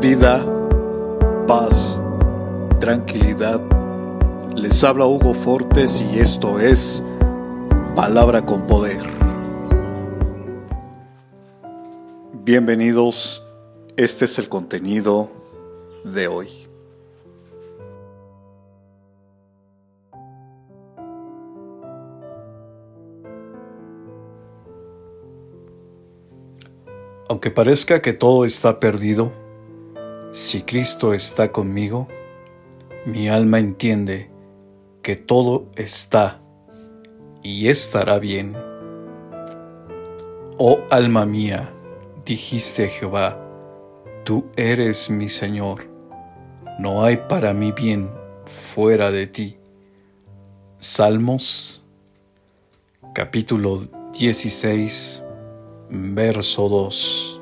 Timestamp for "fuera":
48.46-49.10